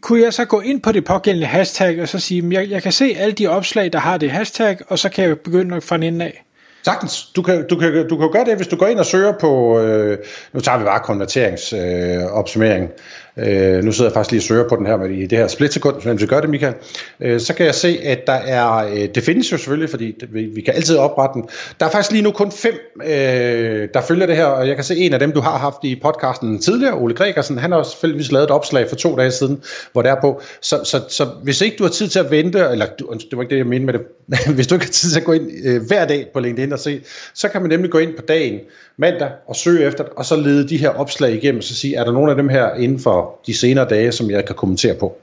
kunne 0.00 0.22
jeg 0.22 0.32
så 0.32 0.44
gå 0.44 0.60
ind 0.60 0.80
på 0.80 0.92
det 0.92 1.04
pågældende 1.04 1.46
hashtag, 1.46 2.02
og 2.02 2.08
så 2.08 2.18
sige, 2.18 2.48
jeg, 2.50 2.70
jeg 2.70 2.82
kan 2.82 2.92
se 2.92 3.14
alle 3.18 3.32
de 3.32 3.46
opslag, 3.46 3.92
der 3.92 3.98
har 3.98 4.18
det 4.18 4.30
hashtag, 4.30 4.78
og 4.88 4.98
så 4.98 5.08
kan 5.08 5.24
jeg 5.24 5.38
begynde 5.38 5.80
fra 5.80 5.96
den 5.96 6.02
ende 6.02 6.24
af? 6.24 6.44
Sagtens. 6.84 7.24
Du 7.36 7.42
kan, 7.42 7.66
du, 7.68 7.76
kan, 7.76 8.08
du 8.08 8.16
kan 8.16 8.30
gøre 8.32 8.44
det, 8.44 8.56
hvis 8.56 8.68
du 8.68 8.76
går 8.76 8.86
ind 8.86 8.98
og 8.98 9.06
søger 9.06 9.32
på, 9.32 9.80
øh, 9.80 10.18
nu 10.52 10.60
tager 10.60 10.78
vi 10.78 10.84
bare 10.84 11.00
konverteringsopsummering, 11.00 12.90
øh, 13.36 13.76
øh, 13.76 13.84
nu 13.84 13.92
sidder 13.92 14.10
jeg 14.10 14.14
faktisk 14.14 14.30
lige 14.30 14.40
og 14.40 14.42
søger 14.42 14.68
på 14.68 14.76
den 14.76 14.86
her 14.86 14.96
med 14.96 15.10
i 15.10 15.26
det 15.26 15.38
her 15.38 15.48
splitsekund, 15.48 15.96
men 16.04 16.20
vi 16.20 16.26
gør 16.26 16.40
det, 16.40 16.50
Michael. 16.50 16.74
Øh, 17.20 17.40
så 17.40 17.54
kan 17.54 17.66
jeg 17.66 17.74
se, 17.74 17.98
at 18.04 18.26
der 18.26 18.32
er, 18.32 18.76
øh, 18.76 19.08
det 19.14 19.22
findes 19.22 19.52
jo 19.52 19.56
selvfølgelig, 19.56 19.90
fordi 19.90 20.16
det, 20.20 20.34
vi, 20.34 20.44
vi 20.44 20.60
kan 20.60 20.74
altid 20.74 20.96
oprette 20.96 21.34
den. 21.34 21.48
Der 21.80 21.86
er 21.86 21.90
faktisk 21.90 22.12
lige 22.12 22.22
nu 22.22 22.30
kun 22.30 22.52
fem, 22.52 22.74
øh, 23.04 23.88
der 23.94 24.00
følger 24.00 24.26
det 24.26 24.36
her, 24.36 24.44
og 24.44 24.68
jeg 24.68 24.74
kan 24.74 24.84
se 24.84 24.96
en 24.96 25.12
af 25.12 25.18
dem, 25.18 25.32
du 25.32 25.40
har 25.40 25.58
haft 25.58 25.78
i 25.82 26.00
podcasten 26.02 26.58
tidligere, 26.58 26.94
Ole 26.94 27.14
Gregersen, 27.14 27.58
han 27.58 27.72
har 27.72 27.82
selvfølgelig 27.82 28.32
lavet 28.32 28.44
et 28.44 28.50
opslag 28.50 28.88
for 28.88 28.96
to 28.96 29.16
dage 29.16 29.30
siden, 29.30 29.62
hvor 29.92 30.02
det 30.02 30.10
er 30.10 30.20
på. 30.20 30.40
Så, 30.60 30.80
så, 30.84 31.00
så 31.08 31.24
hvis 31.42 31.60
ikke 31.60 31.76
du 31.76 31.82
har 31.82 31.90
tid 31.90 32.08
til 32.08 32.18
at 32.18 32.30
vente, 32.30 32.58
eller 32.58 32.86
det 32.86 33.06
var 33.32 33.42
ikke 33.42 33.50
det, 33.50 33.58
jeg 33.58 33.66
mente 33.66 33.86
med 33.86 33.94
det, 33.94 34.02
hvis 34.54 34.66
du 34.66 34.74
ikke 34.74 34.86
har 34.86 34.92
tid 34.92 35.10
til 35.10 35.20
at 35.20 35.24
gå 35.24 35.32
ind 35.32 35.50
øh, 35.64 35.82
hver 35.86 36.04
dag 36.04 36.26
på 36.32 36.40
LinkedIn 36.40 36.71
og 36.72 36.78
se, 36.78 37.00
så 37.34 37.48
kan 37.48 37.60
man 37.60 37.70
nemlig 37.70 37.90
gå 37.90 37.98
ind 37.98 38.14
på 38.14 38.22
dagen, 38.22 38.60
mandag, 38.96 39.30
og 39.46 39.56
søge 39.56 39.86
efter 39.86 40.04
det, 40.04 40.12
og 40.16 40.24
så 40.24 40.36
lede 40.36 40.68
de 40.68 40.76
her 40.76 40.88
opslag 40.88 41.34
igennem, 41.34 41.58
og 41.58 41.64
så 41.64 41.74
sige, 41.74 41.96
er 41.96 42.04
der 42.04 42.12
nogle 42.12 42.30
af 42.30 42.36
dem 42.36 42.48
her 42.48 42.74
inden 42.74 43.00
for 43.00 43.40
de 43.46 43.54
senere 43.54 43.88
dage, 43.88 44.12
som 44.12 44.30
jeg 44.30 44.44
kan 44.44 44.54
kommentere 44.54 44.94
på. 44.94 45.18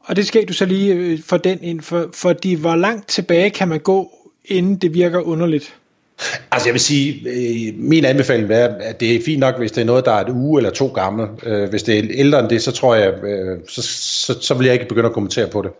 Og 0.00 0.16
det 0.16 0.26
skal 0.26 0.48
du 0.48 0.52
så 0.52 0.64
lige 0.64 0.94
øh, 0.94 1.18
for 1.26 1.36
den 1.36 1.58
ind, 1.62 1.80
for, 1.80 2.08
fordi 2.14 2.54
hvor 2.54 2.76
langt 2.76 3.08
tilbage 3.08 3.50
kan 3.50 3.68
man 3.68 3.80
gå, 3.80 4.10
inden 4.44 4.76
det 4.76 4.94
virker 4.94 5.20
underligt? 5.20 5.74
Altså 6.50 6.68
jeg 6.68 6.72
vil 6.72 6.80
sige, 6.80 7.28
øh, 7.28 7.74
min 7.78 8.04
anbefaling 8.04 8.52
er, 8.52 8.68
at 8.80 9.00
det 9.00 9.16
er 9.16 9.20
fint 9.24 9.40
nok, 9.40 9.58
hvis 9.58 9.72
det 9.72 9.80
er 9.80 9.84
noget, 9.84 10.04
der 10.04 10.12
er 10.12 10.24
et 10.24 10.30
uge 10.30 10.60
eller 10.60 10.70
to 10.70 10.86
gammel. 10.86 11.28
Øh, 11.46 11.70
hvis 11.70 11.82
det 11.82 11.98
er 11.98 12.02
ældre 12.10 12.40
end 12.40 12.48
det, 12.48 12.62
så 12.62 12.72
tror 12.72 12.94
jeg, 12.94 13.14
så, 13.68 13.82
så, 13.82 14.40
så 14.40 14.54
vil 14.54 14.64
jeg 14.64 14.74
ikke 14.74 14.88
begynde 14.88 15.06
at 15.06 15.12
kommentere 15.12 15.46
på 15.46 15.62
det. 15.62 15.70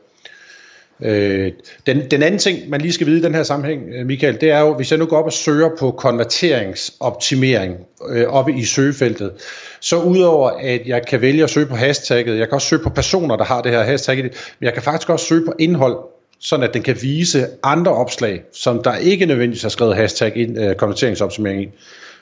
Øh, 1.05 1.53
den, 1.87 2.11
den 2.11 2.23
anden 2.23 2.39
ting, 2.39 2.71
man 2.71 2.81
lige 2.81 2.93
skal 2.93 3.07
vide 3.07 3.19
i 3.19 3.23
den 3.23 3.35
her 3.35 3.43
sammenhæng, 3.43 3.83
øh, 3.95 4.07
Michael, 4.07 4.41
det 4.41 4.51
er 4.51 4.61
jo, 4.61 4.75
hvis 4.75 4.91
jeg 4.91 4.99
nu 4.99 5.07
går 5.07 5.17
op 5.17 5.25
og 5.25 5.33
søger 5.33 5.71
på 5.79 5.91
konverteringsoptimering 5.91 7.77
øh, 8.09 8.27
oppe 8.27 8.53
i 8.53 8.65
søgefeltet, 8.65 9.33
så 9.81 9.97
udover 9.97 10.51
at 10.51 10.87
jeg 10.87 11.07
kan 11.07 11.21
vælge 11.21 11.43
at 11.45 11.51
søge 11.51 11.67
på 11.67 11.77
hashtagget, 11.77 12.39
jeg 12.39 12.49
kan 12.49 12.55
også 12.55 12.69
søge 12.69 12.83
på 12.83 12.91
personer, 12.91 13.37
der 13.37 13.45
har 13.45 13.63
det 13.63 13.73
her 13.73 13.83
hashtag, 13.83 14.23
men 14.23 14.31
jeg 14.61 14.75
kan 14.75 14.83
faktisk 14.83 15.11
også 15.11 15.27
søge 15.27 15.47
på 15.47 15.53
indhold, 15.59 15.97
sådan 16.41 16.65
at 16.65 16.75
den 16.75 16.83
kan 16.83 16.97
vise 17.03 17.47
andre 17.63 17.93
opslag, 17.93 18.43
som 18.53 18.83
der 18.83 18.97
ikke 18.97 19.27
nødvendigvis 19.27 19.63
har 19.63 19.69
skrevet 19.69 19.97
hashtag 19.97 20.37
ind, 20.37 20.59
øh, 20.59 20.75
konverteringsoptimering 20.75 21.63
i. 21.63 21.69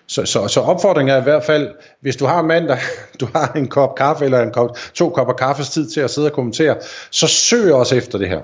Så, 0.06 0.24
så, 0.26 0.48
så 0.48 0.60
opfordringen 0.60 1.16
er 1.16 1.20
i 1.20 1.22
hvert 1.22 1.44
fald, 1.44 1.68
hvis 2.00 2.16
du 2.16 2.26
har 2.26 2.40
en 2.40 2.46
mand, 2.46 2.68
der 2.68 2.76
du 3.20 3.28
har 3.34 3.52
en 3.56 3.68
kop 3.68 3.94
kaffe 3.94 4.24
eller 4.24 4.42
en 4.42 4.52
kop, 4.52 4.78
to 4.94 5.08
kopper 5.08 5.34
kaffes 5.34 5.68
tid 5.68 5.90
til 5.90 6.00
at 6.00 6.10
sidde 6.10 6.28
og 6.28 6.32
kommentere, 6.32 6.76
så 7.10 7.26
søg 7.26 7.74
også 7.74 7.96
efter 7.96 8.18
det 8.18 8.28
her. 8.28 8.40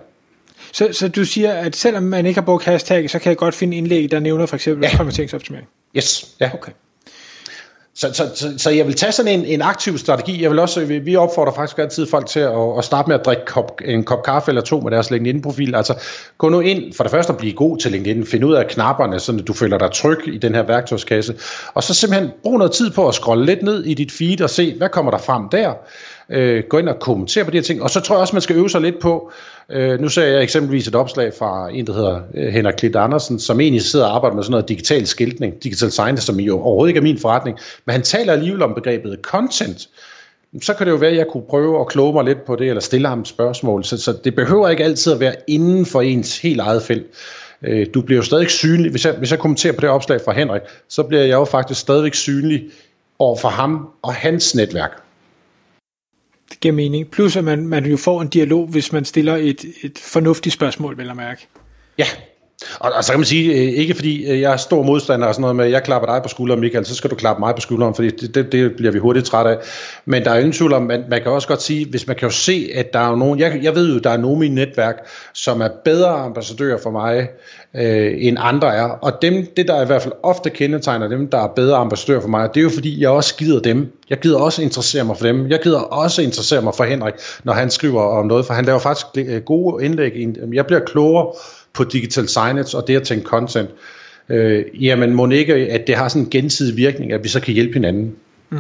Så, 0.76 0.88
så 0.92 1.08
du 1.08 1.24
siger, 1.24 1.52
at 1.52 1.76
selvom 1.76 2.02
man 2.02 2.26
ikke 2.26 2.40
har 2.40 2.44
brugt 2.44 2.64
hashtag, 2.64 3.10
så 3.10 3.18
kan 3.18 3.30
jeg 3.30 3.36
godt 3.36 3.54
finde 3.54 3.76
indlæg, 3.76 4.10
der 4.10 4.20
nævner 4.20 4.46
for 4.46 4.56
eksempel 4.56 4.88
ja. 4.90 4.96
konverteringsoptimering? 4.96 5.68
Yes, 5.96 6.28
ja. 6.40 6.50
Okay. 6.54 6.72
Så, 7.94 8.12
så, 8.12 8.30
så, 8.34 8.58
så 8.58 8.70
jeg 8.70 8.86
vil 8.86 8.94
tage 8.94 9.12
sådan 9.12 9.40
en, 9.40 9.44
en 9.44 9.62
aktiv 9.62 9.98
strategi. 9.98 10.42
Jeg 10.42 10.50
vil 10.50 10.58
også, 10.58 10.84
vi, 10.84 11.16
opfordrer 11.16 11.52
faktisk 11.52 11.78
altid 11.78 12.06
folk 12.06 12.26
til 12.26 12.40
at, 12.40 12.78
at 12.78 12.84
starte 12.84 13.08
med 13.08 13.18
at 13.18 13.26
drikke 13.26 13.44
kop, 13.44 13.80
en 13.84 14.04
kop 14.04 14.22
kaffe 14.22 14.50
eller 14.50 14.62
to 14.62 14.80
med 14.80 14.90
deres 14.90 15.10
LinkedIn-profil. 15.10 15.74
Altså 15.74 15.94
gå 16.38 16.48
nu 16.48 16.60
ind, 16.60 16.94
for 16.94 17.04
det 17.04 17.10
første 17.10 17.32
at 17.32 17.38
blive 17.38 17.52
god 17.52 17.78
til 17.78 17.92
LinkedIn, 17.92 18.26
finde 18.26 18.46
ud 18.46 18.54
af 18.54 18.66
knapperne, 18.66 19.20
så 19.20 19.32
du 19.32 19.52
føler 19.52 19.78
dig 19.78 19.90
tryg 19.92 20.18
i 20.26 20.38
den 20.38 20.54
her 20.54 20.62
værktøjskasse, 20.62 21.34
og 21.74 21.82
så 21.82 21.94
simpelthen 21.94 22.30
brug 22.42 22.58
noget 22.58 22.72
tid 22.72 22.90
på 22.90 23.08
at 23.08 23.14
scrolle 23.14 23.46
lidt 23.46 23.62
ned 23.62 23.84
i 23.84 23.94
dit 23.94 24.12
feed 24.12 24.40
og 24.40 24.50
se, 24.50 24.74
hvad 24.78 24.88
kommer 24.88 25.10
der 25.10 25.18
frem 25.18 25.48
der 25.48 25.74
øh, 26.30 26.64
gå 26.68 26.78
ind 26.78 26.88
og 26.88 26.98
kommentere 27.00 27.44
på 27.44 27.50
de 27.50 27.56
her 27.56 27.62
ting. 27.62 27.82
Og 27.82 27.90
så 27.90 28.00
tror 28.00 28.14
jeg 28.14 28.20
også, 28.20 28.34
man 28.34 28.42
skal 28.42 28.56
øve 28.56 28.70
sig 28.70 28.80
lidt 28.80 28.98
på, 29.00 29.32
øh, 29.70 30.00
nu 30.00 30.08
ser 30.08 30.24
jeg 30.24 30.42
eksempelvis 30.42 30.88
et 30.88 30.94
opslag 30.94 31.32
fra 31.38 31.70
en, 31.72 31.86
der 31.86 31.92
hedder 31.92 32.20
øh, 32.34 32.52
Henrik 32.52 32.74
Klit 32.74 32.96
Andersen, 32.96 33.38
som 33.38 33.60
egentlig 33.60 33.82
sidder 33.82 34.06
og 34.06 34.14
arbejder 34.14 34.34
med 34.34 34.42
sådan 34.42 34.50
noget 34.50 34.68
digital 34.68 35.06
skiltning, 35.06 35.62
digital 35.62 35.90
sign, 35.90 36.16
som 36.16 36.40
jo 36.40 36.60
overhovedet 36.60 36.90
ikke 36.90 36.98
er 36.98 37.02
min 37.02 37.18
forretning, 37.18 37.58
men 37.84 37.92
han 37.92 38.02
taler 38.02 38.32
alligevel 38.32 38.62
om 38.62 38.74
begrebet 38.74 39.18
content. 39.22 39.88
Så 40.62 40.74
kan 40.74 40.86
det 40.86 40.92
jo 40.92 40.96
være, 40.96 41.10
at 41.10 41.16
jeg 41.16 41.26
kunne 41.26 41.42
prøve 41.48 41.80
at 41.80 41.86
kloge 41.86 42.12
mig 42.12 42.24
lidt 42.24 42.44
på 42.46 42.56
det, 42.56 42.68
eller 42.68 42.80
stille 42.80 43.08
ham 43.08 43.20
et 43.20 43.28
spørgsmål. 43.28 43.84
Så, 43.84 43.96
så 43.96 44.14
det 44.24 44.34
behøver 44.34 44.68
ikke 44.68 44.84
altid 44.84 45.12
at 45.12 45.20
være 45.20 45.34
inden 45.46 45.86
for 45.86 46.00
ens 46.00 46.38
helt 46.38 46.60
eget 46.60 46.82
felt 46.82 47.06
øh, 47.62 47.86
du 47.94 48.02
bliver 48.02 48.16
jo 48.16 48.22
stadig 48.22 48.50
synlig. 48.50 48.90
Hvis 48.90 49.04
jeg, 49.04 49.14
hvis 49.14 49.30
jeg 49.30 49.38
kommenterer 49.38 49.72
på 49.72 49.80
det 49.80 49.90
opslag 49.90 50.20
fra 50.24 50.32
Henrik, 50.32 50.62
så 50.88 51.02
bliver 51.02 51.22
jeg 51.22 51.32
jo 51.32 51.44
faktisk 51.44 51.80
stadigvæk 51.80 52.14
synlig 52.14 52.64
over 53.18 53.36
for 53.36 53.48
ham 53.48 53.88
og 54.02 54.14
hans 54.14 54.54
netværk. 54.54 55.05
Det 56.50 56.60
giver 56.60 56.74
mening. 56.74 57.08
Plus 57.08 57.36
at 57.36 57.44
man, 57.44 57.68
man 57.68 57.86
jo 57.86 57.96
får 57.96 58.22
en 58.22 58.28
dialog, 58.28 58.66
hvis 58.66 58.92
man 58.92 59.04
stiller 59.04 59.36
et, 59.36 59.64
et 59.82 59.98
fornuftigt 59.98 60.52
spørgsmål, 60.52 60.98
vil 60.98 61.06
jeg 61.06 61.16
mærke. 61.16 61.46
Ja, 61.98 62.06
og, 62.80 62.92
og 62.92 63.04
så 63.04 63.12
kan 63.12 63.20
man 63.20 63.26
sige, 63.26 63.52
øh, 63.52 63.72
ikke 63.72 63.94
fordi 63.94 64.30
øh, 64.30 64.40
jeg 64.40 64.52
er 64.52 64.56
stor 64.56 64.82
modstander 64.82 65.26
og 65.26 65.34
sådan 65.34 65.40
noget 65.40 65.56
med, 65.56 65.64
at 65.64 65.70
jeg 65.70 65.82
klapper 65.82 66.14
dig 66.14 66.22
på 66.22 66.28
skulderen, 66.28 66.60
Michael, 66.60 66.86
så 66.86 66.94
skal 66.94 67.10
du 67.10 67.14
klappe 67.14 67.40
mig 67.40 67.54
på 67.54 67.60
skulderen, 67.60 67.94
fordi 67.94 68.10
det, 68.10 68.34
det, 68.34 68.52
det 68.52 68.76
bliver 68.76 68.92
vi 68.92 68.98
hurtigt 68.98 69.26
træt 69.26 69.46
af. 69.46 69.56
Men 70.04 70.24
der 70.24 70.30
er 70.30 70.38
ingen 70.38 70.52
tvivl 70.52 70.72
om, 70.72 70.82
man, 70.82 71.04
man 71.10 71.22
kan 71.22 71.32
også 71.32 71.48
godt 71.48 71.62
sige, 71.62 71.86
hvis 71.90 72.06
man 72.06 72.16
kan 72.16 72.28
jo 72.28 72.34
se, 72.34 72.70
at 72.74 72.92
der 72.92 72.98
er 72.98 73.16
nogen, 73.16 73.38
jeg, 73.38 73.60
jeg 73.62 73.74
ved 73.74 73.92
jo, 73.92 73.98
der 73.98 74.10
er 74.10 74.16
nogen 74.16 74.42
i 74.42 74.48
netværk, 74.48 75.08
som 75.34 75.60
er 75.60 75.68
bedre 75.84 76.08
ambassadører 76.08 76.78
for 76.82 76.90
mig, 76.90 77.28
øh, 77.76 78.12
end 78.18 78.36
andre 78.40 78.74
er. 78.74 78.84
Og 78.84 79.12
dem, 79.22 79.46
det 79.56 79.68
der 79.68 79.82
i 79.82 79.86
hvert 79.86 80.02
fald 80.02 80.14
ofte 80.22 80.50
kendetegner 80.50 81.08
dem, 81.08 81.30
der 81.30 81.38
er 81.38 81.48
bedre 81.48 81.76
ambassadører 81.76 82.20
for 82.20 82.28
mig, 82.28 82.48
det 82.54 82.60
er 82.60 82.64
jo 82.64 82.70
fordi, 82.70 83.00
jeg 83.00 83.10
også 83.10 83.36
gider 83.36 83.60
dem. 83.60 83.92
Jeg 84.10 84.18
gider 84.18 84.38
også 84.38 84.62
interessere 84.62 85.04
mig 85.04 85.16
for 85.16 85.26
dem. 85.26 85.50
Jeg 85.50 85.60
gider 85.62 85.78
også 85.78 86.22
interessere 86.22 86.62
mig 86.62 86.74
for 86.74 86.84
Henrik, 86.84 87.14
når 87.44 87.52
han 87.52 87.70
skriver 87.70 88.02
om 88.02 88.26
noget, 88.26 88.46
for 88.46 88.54
han 88.54 88.64
laver 88.64 88.78
faktisk 88.78 89.06
øh, 89.16 89.42
gode 89.42 89.84
indlæg. 89.84 90.12
Jeg 90.52 90.66
bliver 90.66 90.80
klogere 90.80 91.26
på 91.76 91.84
digital 91.84 92.28
signage 92.28 92.76
og 92.76 92.88
det 92.88 92.96
at 92.96 93.02
tænke 93.02 93.24
content, 93.24 93.70
øh, 94.28 94.64
jamen 94.84 95.14
må 95.14 95.30
ikke, 95.30 95.54
at 95.54 95.86
det 95.86 95.94
har 95.96 96.08
sådan 96.08 96.22
en 96.22 96.30
gensidig 96.30 96.76
virkning, 96.76 97.12
at 97.12 97.24
vi 97.24 97.28
så 97.28 97.40
kan 97.40 97.54
hjælpe 97.54 97.74
hinanden. 97.74 98.14
Mm. 98.50 98.58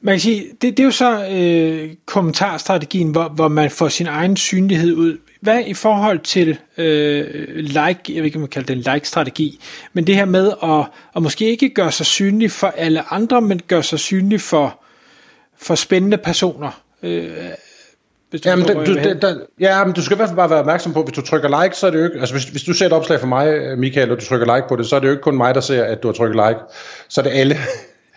Man 0.00 0.14
kan 0.14 0.20
sige, 0.20 0.44
det, 0.62 0.76
det 0.76 0.80
er 0.80 0.84
jo 0.84 0.90
så 0.90 1.28
øh, 1.30 1.90
kommentarstrategien, 2.06 3.10
hvor, 3.10 3.28
hvor 3.28 3.48
man 3.48 3.70
får 3.70 3.88
sin 3.88 4.06
egen 4.06 4.36
synlighed 4.36 4.94
ud. 4.94 5.18
Hvad 5.40 5.62
i 5.66 5.74
forhold 5.74 6.18
til 6.18 6.58
øh, 6.78 7.54
like, 7.56 8.00
jeg 8.08 8.16
ved 8.16 8.24
ikke, 8.24 8.36
om 8.36 8.40
man 8.40 8.48
kalder 8.48 8.74
det 8.74 8.86
en 8.86 8.94
like-strategi, 8.94 9.60
men 9.92 10.06
det 10.06 10.14
her 10.14 10.24
med 10.24 10.52
at, 10.62 10.86
at 11.16 11.22
måske 11.22 11.50
ikke 11.50 11.68
gøre 11.68 11.92
sig 11.92 12.06
synlig 12.06 12.50
for 12.50 12.66
alle 12.66 13.12
andre, 13.12 13.40
men 13.40 13.60
gøre 13.68 13.82
sig 13.82 13.98
synlig 13.98 14.40
for, 14.40 14.82
for 15.62 15.74
spændende 15.74 16.16
personer. 16.16 16.80
Øh, 17.02 17.28
hvis 18.34 18.40
du 18.40 18.48
jamen, 18.48 18.66
du, 18.66 18.94
det, 18.94 19.22
der, 19.22 19.34
ja, 19.60 19.84
men 19.84 19.94
du 19.94 20.02
skal 20.02 20.14
i 20.14 20.16
hvert 20.16 20.28
fald 20.28 20.36
bare 20.36 20.50
være 20.50 20.58
opmærksom 20.58 20.92
på, 20.92 21.02
hvis 21.02 21.14
du 21.14 21.20
trykker 21.20 21.62
like, 21.62 21.76
så 21.76 21.86
er 21.86 21.90
det 21.90 21.98
jo 21.98 22.04
ikke, 22.04 22.18
altså 22.18 22.34
hvis, 22.34 22.44
hvis 22.44 22.62
du 22.62 22.72
ser 22.72 22.86
et 22.86 22.92
opslag 22.92 23.20
fra 23.20 23.26
mig, 23.26 23.78
Michael, 23.78 24.10
og 24.10 24.20
du 24.20 24.24
trykker 24.24 24.56
like 24.56 24.68
på 24.68 24.76
det, 24.76 24.86
så 24.86 24.96
er 24.96 25.00
det 25.00 25.06
jo 25.06 25.12
ikke 25.12 25.22
kun 25.22 25.36
mig, 25.36 25.54
der 25.54 25.60
ser, 25.60 25.84
at 25.84 26.02
du 26.02 26.08
har 26.08 26.12
trykket 26.12 26.46
like, 26.48 26.60
så 27.08 27.20
er 27.20 27.22
det 27.22 27.30
alle. 27.30 27.56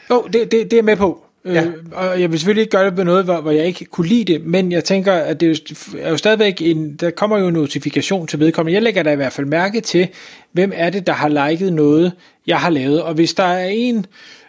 Jo, 0.09 0.21
oh, 0.21 0.31
det, 0.33 0.51
det, 0.51 0.71
det 0.71 0.79
er 0.79 0.83
med 0.83 0.95
på. 0.95 1.23
Øh, 1.45 1.55
ja. 1.55 1.63
Øh, 1.63 1.73
og 1.91 2.21
jeg 2.21 2.31
vil 2.31 2.39
selvfølgelig 2.39 2.61
ikke 2.61 2.77
gøre 2.77 2.85
det 2.85 2.95
på 2.95 3.03
noget, 3.03 3.25
hvor, 3.25 3.41
hvor 3.41 3.51
jeg 3.51 3.65
ikke 3.65 3.85
kunne 3.85 4.07
lide 4.07 4.33
det, 4.33 4.45
men 4.45 4.71
jeg 4.71 4.83
tænker, 4.83 5.13
at 5.13 5.39
det 5.39 5.73
er 6.01 6.09
jo 6.09 6.17
stadigvæk 6.17 6.61
en, 6.61 6.95
der 6.95 7.11
kommer 7.11 7.37
jo 7.37 7.47
en 7.47 7.53
notifikation 7.53 8.27
til 8.27 8.39
vedkommende. 8.39 8.73
Jeg 8.73 8.81
lægger 8.81 9.03
da 9.03 9.11
i 9.11 9.15
hvert 9.15 9.33
fald 9.33 9.47
mærke 9.47 9.81
til, 9.81 10.07
hvem 10.51 10.71
er 10.75 10.89
det, 10.89 11.07
der 11.07 11.13
har 11.13 11.49
liket 11.49 11.73
noget, 11.73 12.11
jeg 12.47 12.57
har 12.57 12.69
lavet. 12.69 13.01
Og 13.01 13.13
hvis 13.13 13.33
der 13.33 13.43
er 13.43 13.67
en, 13.67 14.05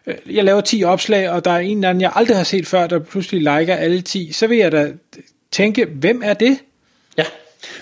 øh, 0.06 0.14
jeg 0.30 0.44
laver 0.44 0.60
10 0.60 0.84
opslag, 0.84 1.30
og 1.30 1.44
der 1.44 1.50
er 1.50 1.58
en 1.58 1.78
eller 1.78 1.90
anden, 1.90 2.02
jeg 2.02 2.12
aldrig 2.14 2.36
har 2.36 2.44
set 2.44 2.66
før, 2.66 2.86
der 2.86 2.98
pludselig 2.98 3.40
liker 3.40 3.74
alle 3.74 4.00
10, 4.00 4.32
så 4.32 4.46
vil 4.46 4.58
jeg 4.58 4.72
da 4.72 4.92
tænke, 5.52 5.86
hvem 5.86 6.22
er 6.24 6.34
det? 6.34 6.58
Ja, 7.18 7.24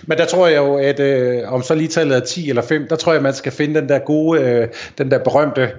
men 0.06 0.18
der 0.18 0.24
tror 0.24 0.46
jeg 0.46 0.56
jo, 0.56 0.76
at 0.76 1.00
øh, 1.00 1.52
om 1.52 1.62
så 1.62 1.74
lige 1.74 1.88
tallet 1.88 2.16
er 2.16 2.20
10 2.20 2.48
eller 2.48 2.62
5, 2.62 2.88
der 2.88 2.96
tror 2.96 3.12
jeg, 3.12 3.22
man 3.22 3.34
skal 3.34 3.52
finde 3.52 3.80
den 3.80 3.88
der 3.88 3.98
gode, 3.98 4.40
øh, 4.40 4.68
den 4.98 5.10
der 5.10 5.18
berømte 5.18 5.70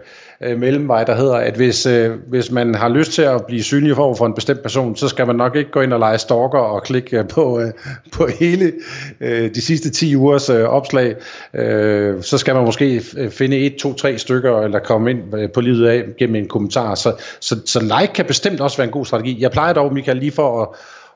øh, 0.42 0.60
mellemvej, 0.60 1.04
der 1.04 1.16
hedder, 1.16 1.36
at 1.36 1.56
hvis, 1.56 1.86
øh, 1.86 2.12
hvis 2.28 2.52
man 2.52 2.76
har 2.76 2.90
lyst 2.90 3.12
til 3.12 3.22
at 3.22 3.46
blive 3.46 3.64
synlig 3.64 3.96
for, 3.96 4.14
for 4.14 4.26
en 4.26 4.34
bestemt 4.34 4.62
person, 4.62 4.96
så 4.96 5.08
skal 5.08 5.28
man 5.28 5.36
nok 5.36 5.56
ikke 5.56 5.72
gå 5.72 5.82
ind 5.82 5.94
og 5.94 6.00
lege 6.00 6.18
stalker 6.18 6.60
og 6.60 6.84
klikke 6.84 7.20
øh, 7.20 7.28
på, 7.28 7.60
øh, 7.60 7.72
på 8.12 8.28
hele 8.40 8.74
øh, 9.22 9.56
de 9.56 9.62
sidste 9.62 9.90
10 9.90 10.16
ugers 10.16 10.50
øh, 10.50 10.64
opslag. 10.64 11.16
Øh, 11.54 12.24
så 12.24 12.38
skal 12.38 12.56
man 12.56 12.66
måske 12.66 13.02
øh, 13.18 13.32
finde 13.32 13.58
et, 13.58 13.76
to, 13.76 13.94
tre 13.94 14.18
stykker, 14.18 14.62
eller 14.62 14.80
komme 14.80 15.12
ind 15.12 15.36
øh, 15.36 15.52
på 15.52 15.62
livet 15.62 15.88
af 15.88 16.04
gennem 16.20 16.36
en 16.36 16.48
kommentar. 16.48 16.96
Så, 16.96 17.14
så, 17.40 17.56
så 17.66 17.80
like 17.80 18.14
kan 18.14 18.26
bestemt 18.26 18.62
også 18.62 18.78
være 18.78 18.88
en 18.88 18.94
god 18.94 19.06
strategi. 19.06 19.38
Jeg 19.42 19.52
plejer 19.52 19.74
dog, 19.74 19.94
Michael, 19.94 20.18
lige 20.18 20.32
for 20.32 20.62
at 20.62 20.68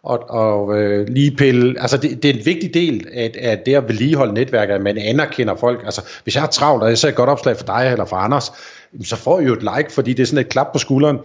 og, 0.04 0.30
og 0.30 0.82
øh, 0.82 1.08
lige 1.08 1.32
pille, 1.32 1.82
altså 1.82 1.98
det, 1.98 2.24
det 2.24 2.30
er 2.30 2.34
en 2.34 2.46
vigtig 2.46 2.74
del 2.74 3.08
af, 3.14 3.32
af 3.40 3.60
det 3.66 3.76
at 3.76 3.88
vedligeholde 3.88 4.34
netværket, 4.34 4.74
at 4.74 4.82
man 4.82 4.98
anerkender 4.98 5.56
folk. 5.56 5.82
Altså 5.86 6.02
hvis 6.24 6.36
jeg 6.36 6.44
er 6.44 6.48
travlt, 6.48 6.84
og 6.84 6.90
jeg 6.90 6.98
ser 6.98 7.08
et 7.10 7.16
godt 7.16 7.30
opslag 7.30 7.58
for 7.58 7.66
dig 7.66 7.90
eller 7.92 8.06
for 8.06 8.16
Anders, 8.16 8.52
så 9.04 9.16
får 9.16 9.40
I 9.40 9.44
jo 9.44 9.54
et 9.54 9.64
like, 9.64 9.92
fordi 9.92 10.14
det 10.14 10.24
er 10.24 10.28
sådan 10.28 10.46
et 10.46 10.50
klap 10.50 10.74
på 10.74 10.80
skulderen. 10.80 11.18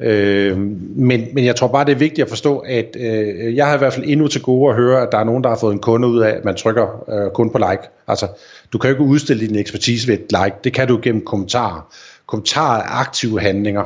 Øh, 0.00 0.58
men, 0.96 1.24
men 1.32 1.44
jeg 1.44 1.56
tror 1.56 1.68
bare, 1.68 1.84
det 1.84 1.92
er 1.92 1.98
vigtigt 1.98 2.24
at 2.24 2.28
forstå, 2.28 2.58
at 2.58 2.96
øh, 3.00 3.56
jeg 3.56 3.66
har 3.66 3.74
i 3.74 3.78
hvert 3.78 3.92
fald 3.92 4.06
endnu 4.08 4.28
til 4.28 4.42
gode 4.42 4.70
at 4.70 4.76
høre, 4.76 5.02
at 5.02 5.08
der 5.12 5.18
er 5.18 5.24
nogen, 5.24 5.44
der 5.44 5.50
har 5.50 5.56
fået 5.56 5.72
en 5.72 5.78
kunde 5.78 6.08
ud 6.08 6.20
af, 6.20 6.30
at 6.30 6.44
man 6.44 6.56
trykker 6.56 7.10
øh, 7.10 7.30
kun 7.30 7.50
på 7.50 7.58
like. 7.58 7.82
Altså, 8.08 8.26
du 8.72 8.78
kan 8.78 8.90
jo 8.90 8.94
ikke 8.94 9.04
udstille 9.04 9.46
din 9.48 9.56
ekspertise 9.56 10.08
ved 10.08 10.14
et 10.14 10.32
like. 10.32 10.56
Det 10.64 10.72
kan 10.72 10.88
du 10.88 10.98
gennem 11.02 11.24
kommentarer. 11.24 11.94
Kommentarer 12.26 12.82
er 12.82 13.00
aktive 13.00 13.40
handlinger. 13.40 13.84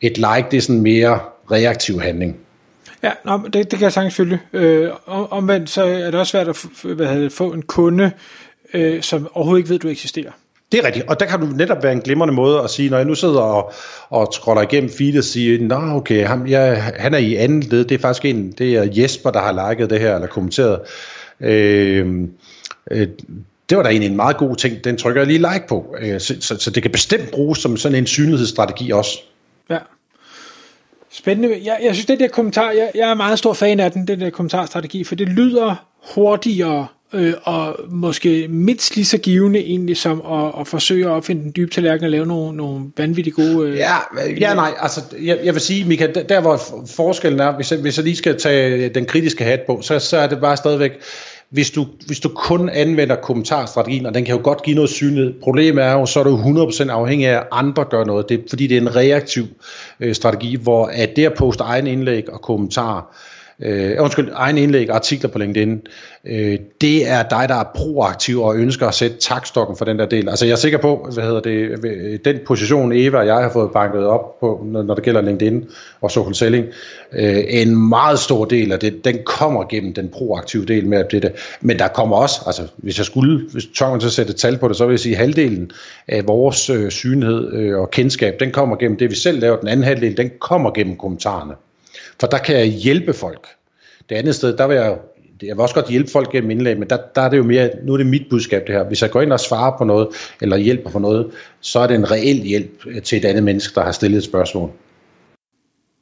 Et 0.00 0.16
like, 0.16 0.46
det 0.50 0.56
er 0.56 0.60
sådan 0.60 0.82
mere 0.82 1.18
reaktiv 1.50 2.00
handling. 2.00 2.36
Ja, 3.04 3.12
nå, 3.24 3.40
det, 3.44 3.54
det 3.54 3.70
kan 3.70 3.80
jeg 3.80 3.92
sagtens 3.92 4.14
følge. 4.14 4.40
Øh, 4.52 4.90
om, 5.06 5.32
omvendt 5.32 5.70
så 5.70 5.84
er 5.84 6.10
det 6.10 6.14
også 6.14 6.30
svært 6.30 6.48
at 6.48 6.66
hvad 6.82 7.06
hedder, 7.06 7.30
få 7.30 7.52
en 7.52 7.62
kunde, 7.62 8.10
øh, 8.74 9.02
som 9.02 9.28
overhovedet 9.34 9.58
ikke 9.58 9.68
ved, 9.68 9.76
at 9.76 9.82
du 9.82 9.88
eksisterer. 9.88 10.30
Det 10.72 10.80
er 10.80 10.86
rigtigt, 10.86 11.08
og 11.08 11.20
der 11.20 11.26
kan 11.26 11.40
du 11.40 11.46
netop 11.46 11.82
være 11.82 11.92
en 11.92 12.00
glimrende 12.00 12.34
måde 12.34 12.60
at 12.60 12.70
sige, 12.70 12.90
når 12.90 12.96
jeg 12.96 13.06
nu 13.06 13.14
sidder 13.14 13.40
og, 13.40 13.72
og 14.10 14.32
scroller 14.32 14.62
igennem 14.62 14.90
feedet 14.90 15.18
og 15.18 15.24
siger, 15.24 15.62
nå 15.62 15.96
okay, 15.96 16.26
ham, 16.26 16.46
jeg, 16.46 16.82
han 16.96 17.14
er 17.14 17.18
i 17.18 17.34
anden 17.34 17.60
led, 17.60 17.84
det 17.84 17.94
er 17.94 17.98
faktisk 17.98 18.24
en, 18.24 18.52
det 18.52 18.74
er 18.74 18.88
Jesper, 18.96 19.30
der 19.30 19.40
har 19.40 19.70
liket 19.70 19.90
det 19.90 20.00
her, 20.00 20.14
eller 20.14 20.28
kommenteret. 20.28 20.80
Øh, 21.40 22.28
øh, 22.90 23.08
det 23.68 23.76
var 23.76 23.82
da 23.82 23.88
egentlig 23.88 24.10
en 24.10 24.16
meget 24.16 24.36
god 24.36 24.56
ting, 24.56 24.84
den 24.84 24.96
trykker 24.96 25.20
jeg 25.20 25.26
lige 25.26 25.38
like 25.38 25.64
på. 25.68 25.96
Øh, 26.00 26.20
så, 26.20 26.36
så, 26.40 26.56
så 26.58 26.70
det 26.70 26.82
kan 26.82 26.92
bestemt 26.92 27.30
bruges 27.30 27.58
som 27.58 27.76
sådan 27.76 27.98
en 27.98 28.06
synlighedsstrategi 28.06 28.90
også. 28.90 29.18
Ja. 29.70 29.78
Spændende. 31.16 31.60
Jeg, 31.64 31.78
jeg 31.82 31.94
synes, 31.94 32.06
det 32.06 32.20
der 32.20 32.28
kommentar, 32.28 32.70
jeg, 32.70 32.90
jeg 32.94 33.10
er 33.10 33.14
meget 33.14 33.38
stor 33.38 33.52
fan 33.52 33.80
af 33.80 33.92
den, 33.92 34.08
den 34.08 34.20
der 34.20 34.30
kommentarstrategi, 34.30 35.04
for 35.04 35.14
det 35.14 35.28
lyder 35.28 35.86
hurtigere 36.14 36.86
øh, 37.12 37.34
og 37.42 37.76
måske 37.88 38.46
mindst 38.48 38.96
lige 38.96 39.04
så 39.04 39.18
givende 39.18 39.58
egentlig 39.58 39.96
som 39.96 40.22
at, 40.32 40.60
at 40.60 40.68
forsøge 40.68 41.06
at 41.06 41.10
opfinde 41.10 41.42
den 41.42 41.52
dybe 41.56 41.70
tallerken 41.70 42.04
og 42.04 42.10
lave 42.10 42.26
nogle, 42.26 42.56
nogle 42.56 42.84
vanvittigt 42.96 43.36
gode... 43.36 43.68
Øh, 43.68 43.76
ja, 43.76 43.96
ja, 44.40 44.54
nej, 44.54 44.70
altså 44.80 45.00
jeg, 45.22 45.38
jeg 45.44 45.54
vil 45.54 45.60
sige, 45.62 45.84
Mika, 45.84 46.06
der, 46.14 46.22
der 46.22 46.40
hvor 46.40 46.60
forskellen 46.96 47.40
er, 47.40 47.56
hvis 47.56 47.72
jeg, 47.72 47.80
hvis 47.80 47.96
jeg 47.96 48.04
lige 48.04 48.16
skal 48.16 48.38
tage 48.38 48.88
den 48.88 49.06
kritiske 49.06 49.44
hat 49.44 49.60
på, 49.66 49.80
så, 49.82 49.98
så 49.98 50.16
er 50.16 50.26
det 50.26 50.40
bare 50.40 50.56
stadigvæk, 50.56 50.92
hvis 51.50 51.70
du, 51.70 51.86
hvis 52.06 52.20
du 52.20 52.28
kun 52.28 52.68
anvender 52.68 53.16
kommentarstrategien, 53.16 54.06
og 54.06 54.14
den 54.14 54.24
kan 54.24 54.36
jo 54.36 54.40
godt 54.44 54.62
give 54.62 54.74
noget 54.74 54.90
synlighed, 54.90 55.34
problemet 55.42 55.84
er 55.84 55.92
jo, 55.92 56.06
så 56.06 56.20
er 56.20 56.24
du 56.24 56.36
100% 56.36 56.90
afhængig 56.90 57.28
af, 57.28 57.36
at 57.36 57.46
andre 57.52 57.84
gør 57.84 58.04
noget, 58.04 58.28
det, 58.28 58.44
fordi 58.48 58.66
det 58.66 58.76
er 58.76 58.80
en 58.80 58.96
reaktiv 58.96 59.44
øh, 60.00 60.14
strategi, 60.14 60.56
hvor 60.56 60.86
at 60.86 61.16
det 61.16 61.24
at 61.24 61.34
poste 61.34 61.64
egen 61.64 61.86
indlæg 61.86 62.32
og 62.32 62.40
kommentarer, 62.40 63.14
øh, 63.62 63.96
undskyld, 63.98 64.28
egen 64.32 64.58
indlæg 64.58 64.90
og 64.90 64.96
artikler 64.96 65.30
på 65.30 65.38
LinkedIn, 65.38 65.82
øh, 66.24 66.58
det 66.80 67.08
er 67.08 67.22
dig, 67.22 67.48
der 67.48 67.54
er 67.54 67.64
proaktiv 67.74 68.42
og 68.42 68.56
ønsker 68.56 68.88
at 68.88 68.94
sætte 68.94 69.16
takstokken 69.16 69.76
for 69.76 69.84
den 69.84 69.98
der 69.98 70.06
del. 70.06 70.28
Altså 70.28 70.46
jeg 70.46 70.52
er 70.52 70.56
sikker 70.56 70.78
på, 70.78 71.08
hvad 71.14 71.24
hedder 71.24 71.40
det, 71.40 71.84
øh, 71.84 72.18
den 72.24 72.38
position 72.46 72.92
Eva 72.92 73.18
og 73.18 73.26
jeg 73.26 73.34
har 73.34 73.50
fået 73.52 73.70
banket 73.70 74.06
op 74.06 74.40
på, 74.40 74.66
når 74.84 74.94
det 74.94 75.04
gælder 75.04 75.20
LinkedIn 75.20 75.64
og 76.00 76.10
social 76.10 76.34
selling, 76.34 76.66
øh, 77.12 77.44
en 77.48 77.88
meget 77.88 78.18
stor 78.18 78.44
del 78.44 78.72
af 78.72 78.78
det, 78.78 79.04
den 79.04 79.18
kommer 79.24 79.64
gennem 79.64 79.94
den 79.94 80.08
proaktive 80.08 80.64
del 80.64 80.86
med 80.86 80.98
at 80.98 81.10
det. 81.10 81.32
Men 81.60 81.78
der 81.78 81.88
kommer 81.88 82.16
også, 82.16 82.40
altså 82.46 82.62
hvis 82.76 82.98
jeg 82.98 83.06
skulle, 83.06 83.48
hvis 83.52 83.66
tør 83.74 83.98
til 83.98 84.06
at 84.06 84.12
sætte 84.12 84.30
et 84.30 84.36
tal 84.36 84.58
på 84.58 84.68
det, 84.68 84.76
så 84.76 84.86
vil 84.86 84.92
jeg 84.92 85.00
sige, 85.00 85.14
at 85.14 85.18
halvdelen 85.18 85.70
af 86.08 86.28
vores 86.28 86.70
øh, 86.70 86.90
synlighed 86.90 87.52
øh, 87.52 87.78
og 87.78 87.90
kendskab, 87.90 88.40
den 88.40 88.50
kommer 88.50 88.76
gennem 88.76 88.98
det, 88.98 89.10
vi 89.10 89.16
selv 89.16 89.40
laver. 89.40 89.56
Den 89.56 89.68
anden 89.68 89.84
halvdel, 89.84 90.16
den 90.16 90.30
kommer 90.40 90.70
gennem 90.70 90.96
kommentarerne. 90.96 91.54
For 92.20 92.26
der 92.26 92.38
kan 92.38 92.56
jeg 92.56 92.66
hjælpe 92.66 93.12
folk. 93.12 93.48
Det 94.08 94.16
andet 94.16 94.34
sted, 94.34 94.56
der 94.56 94.66
vil 94.66 94.74
jeg, 94.74 94.96
jeg 95.42 95.56
vil 95.56 95.60
også 95.60 95.74
godt 95.74 95.88
hjælpe 95.88 96.10
folk 96.10 96.32
gennem 96.32 96.50
indlæg, 96.50 96.78
men 96.78 96.90
der, 96.90 96.98
der 97.14 97.22
er 97.22 97.28
det 97.28 97.36
jo 97.36 97.42
mere, 97.42 97.70
nu 97.82 97.92
er 97.92 97.96
det 97.96 98.06
mit 98.06 98.26
budskab 98.30 98.66
det 98.66 98.74
her. 98.74 98.84
Hvis 98.84 99.02
jeg 99.02 99.10
går 99.10 99.22
ind 99.22 99.32
og 99.32 99.40
svarer 99.40 99.78
på 99.78 99.84
noget, 99.84 100.08
eller 100.40 100.56
hjælper 100.56 100.90
på 100.90 100.98
noget, 100.98 101.30
så 101.60 101.78
er 101.78 101.86
det 101.86 101.94
en 101.94 102.10
reel 102.10 102.36
hjælp 102.36 103.04
til 103.04 103.18
et 103.18 103.24
andet 103.24 103.42
menneske, 103.42 103.74
der 103.74 103.84
har 103.84 103.92
stillet 103.92 104.18
et 104.18 104.24
spørgsmål. 104.24 104.70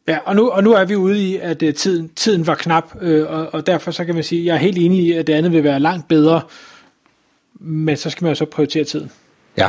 Ja, 0.09 0.19
og 0.25 0.37
nu, 0.37 0.49
og 0.51 0.65
nu 0.65 0.73
er 0.73 0.85
vi 0.85 0.97
ude 0.97 1.19
i, 1.19 1.37
at 1.37 1.63
uh, 1.63 1.75
tiden, 1.75 2.11
tiden 2.17 2.47
var 2.47 2.55
knap, 2.55 2.97
øh, 3.01 3.31
og, 3.31 3.55
og 3.55 3.67
derfor 3.67 3.91
så 3.91 4.05
kan 4.05 4.15
man 4.15 4.25
sige, 4.25 4.41
at 4.41 4.47
jeg 4.47 4.55
er 4.55 4.59
helt 4.59 4.79
enig 4.79 4.99
i, 4.99 5.13
at 5.13 5.27
det 5.27 5.33
andet 5.33 5.53
vil 5.53 5.65
være 5.65 5.81
langt 5.81 6.09
bedre, 6.09 6.41
men 7.61 7.97
så 7.97 8.11
skal 8.11 8.25
man 8.25 8.31
jo 8.31 8.35
så 8.35 8.45
prioritere 8.45 8.85
tiden. 8.85 9.11
Ja, 9.59 9.69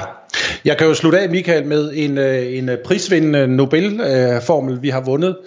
jeg 0.66 0.78
kan 0.78 0.88
jo 0.88 0.94
slutte 0.94 1.20
af, 1.20 1.30
Michael, 1.30 1.66
med 1.66 1.92
en, 1.94 2.18
øh, 2.18 2.58
en 2.58 2.70
prisvindende 2.86 3.48
Nobel-formel, 3.48 4.82
vi 4.82 4.90
har 4.90 5.02
vundet, 5.02 5.38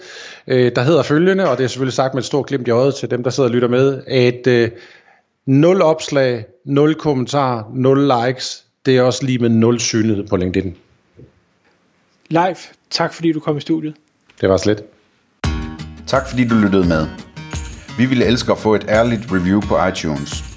øh, 0.47 0.71
der 0.75 0.81
hedder 0.81 1.03
følgende, 1.03 1.49
og 1.49 1.57
det 1.57 1.63
er 1.63 1.67
selvfølgelig 1.67 1.93
sagt 1.93 2.13
med 2.13 2.21
et 2.21 2.25
stort 2.25 2.45
glimt 2.45 2.67
i 2.67 2.71
øjet 2.71 2.95
til 2.95 3.11
dem, 3.11 3.23
der 3.23 3.29
sidder 3.29 3.49
og 3.49 3.53
lytter 3.53 3.67
med, 3.67 4.01
at 4.07 4.71
0 5.45 5.81
opslag, 5.81 6.45
0 6.65 6.95
kommentarer, 6.95 7.63
0 7.73 8.11
likes, 8.25 8.63
det 8.85 8.97
er 8.97 9.01
også 9.01 9.25
lige 9.25 9.39
med 9.39 9.49
0 9.49 9.79
synlighed 9.79 10.27
på 10.27 10.35
LinkedIn. 10.35 10.75
Live, 12.29 12.55
tak 12.89 13.13
fordi 13.13 13.31
du 13.31 13.39
kom 13.39 13.57
i 13.57 13.61
studiet. 13.61 13.93
Det 14.41 14.49
var 14.49 14.57
slet. 14.57 14.83
Tak 16.07 16.29
fordi 16.29 16.47
du 16.47 16.55
lyttede 16.55 16.87
med. 16.87 17.07
Vi 17.97 18.05
ville 18.05 18.25
elske 18.25 18.51
at 18.51 18.57
få 18.57 18.75
et 18.75 18.85
ærligt 18.89 19.21
review 19.31 19.61
på 19.61 19.87
iTunes. 19.87 20.56